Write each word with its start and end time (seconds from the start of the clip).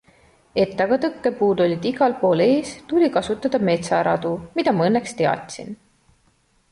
Et 0.61 0.79
aga 0.85 0.97
tõkkepuud 1.01 1.59
olid 1.65 1.83
igal 1.89 2.15
pool 2.23 2.41
ees, 2.45 2.71
tuli 2.93 3.09
kasutada 3.17 3.61
metsaradu, 3.69 4.31
mida 4.61 4.73
ma 4.79 4.87
õnneks 4.89 5.15
teadsin. 5.21 5.71